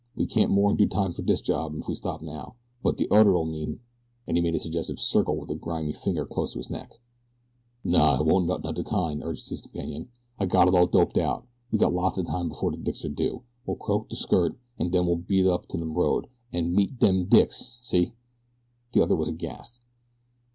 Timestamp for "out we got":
11.19-11.93